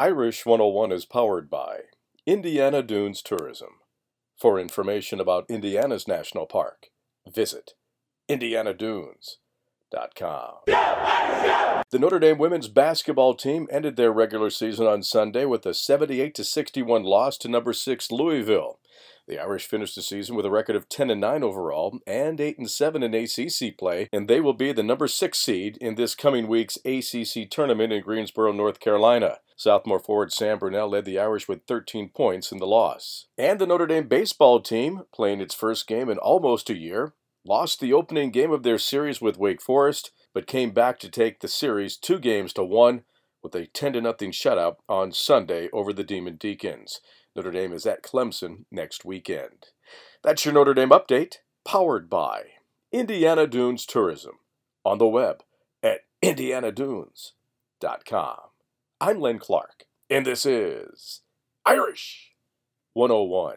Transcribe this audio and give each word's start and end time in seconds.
Irish 0.00 0.46
101 0.46 0.92
is 0.92 1.04
powered 1.04 1.50
by 1.50 1.80
Indiana 2.24 2.82
Dunes 2.82 3.20
Tourism. 3.20 3.80
For 4.34 4.58
information 4.58 5.20
about 5.20 5.44
Indiana's 5.50 6.08
national 6.08 6.46
park, 6.46 6.86
visit 7.30 7.74
indianadunes.com. 8.26 10.54
The 10.66 11.98
Notre 11.98 12.18
Dame 12.18 12.38
women's 12.38 12.68
basketball 12.68 13.34
team 13.34 13.68
ended 13.70 13.96
their 13.96 14.10
regular 14.10 14.48
season 14.48 14.86
on 14.86 15.02
Sunday 15.02 15.44
with 15.44 15.66
a 15.66 15.74
78 15.74 16.34
61 16.34 17.04
loss 17.04 17.36
to 17.36 17.48
number 17.48 17.74
6 17.74 18.10
Louisville. 18.10 18.78
The 19.28 19.38
Irish 19.38 19.66
finished 19.66 19.96
the 19.96 20.02
season 20.02 20.34
with 20.34 20.46
a 20.46 20.50
record 20.50 20.76
of 20.76 20.88
10 20.88 21.10
and 21.10 21.20
9 21.20 21.44
overall 21.44 21.98
and 22.06 22.40
8 22.40 22.58
and 22.58 22.70
7 22.70 23.02
in 23.02 23.14
ACC 23.14 23.76
play, 23.76 24.08
and 24.14 24.28
they 24.28 24.40
will 24.40 24.54
be 24.54 24.72
the 24.72 24.82
number 24.82 25.06
6 25.06 25.38
seed 25.38 25.76
in 25.76 25.96
this 25.96 26.14
coming 26.14 26.48
week's 26.48 26.78
ACC 26.86 27.50
tournament 27.50 27.92
in 27.92 28.02
Greensboro, 28.02 28.50
North 28.50 28.80
Carolina. 28.80 29.40
Sophomore 29.60 30.00
forward 30.00 30.32
Sam 30.32 30.58
Brunelle 30.58 30.90
led 30.90 31.04
the 31.04 31.18
Irish 31.18 31.46
with 31.46 31.66
13 31.66 32.08
points 32.08 32.50
in 32.50 32.56
the 32.56 32.66
loss. 32.66 33.26
And 33.36 33.58
the 33.58 33.66
Notre 33.66 33.86
Dame 33.86 34.08
baseball 34.08 34.60
team, 34.60 35.02
playing 35.12 35.42
its 35.42 35.54
first 35.54 35.86
game 35.86 36.08
in 36.08 36.16
almost 36.16 36.70
a 36.70 36.78
year, 36.78 37.12
lost 37.44 37.78
the 37.78 37.92
opening 37.92 38.30
game 38.30 38.52
of 38.52 38.62
their 38.62 38.78
series 38.78 39.20
with 39.20 39.36
Wake 39.36 39.60
Forest, 39.60 40.12
but 40.32 40.46
came 40.46 40.70
back 40.70 40.98
to 41.00 41.10
take 41.10 41.40
the 41.40 41.48
series 41.48 41.98
two 41.98 42.18
games 42.18 42.54
to 42.54 42.64
one 42.64 43.02
with 43.42 43.54
a 43.54 43.66
10 43.66 43.92
0 43.92 44.14
shutout 44.14 44.76
on 44.88 45.12
Sunday 45.12 45.68
over 45.74 45.92
the 45.92 46.04
Demon 46.04 46.36
Deacons. 46.36 47.02
Notre 47.36 47.50
Dame 47.50 47.74
is 47.74 47.84
at 47.84 48.02
Clemson 48.02 48.64
next 48.70 49.04
weekend. 49.04 49.66
That's 50.22 50.46
your 50.46 50.54
Notre 50.54 50.72
Dame 50.72 50.88
update, 50.88 51.40
powered 51.66 52.08
by 52.08 52.44
Indiana 52.92 53.46
Dunes 53.46 53.84
Tourism 53.84 54.38
on 54.86 54.96
the 54.96 55.06
web 55.06 55.42
at 55.82 56.00
indianadunes.com. 56.22 58.38
I'm 59.02 59.18
Len 59.18 59.38
Clark, 59.38 59.86
and 60.10 60.26
this 60.26 60.44
is 60.44 61.22
Irish 61.64 62.32
101. 62.92 63.56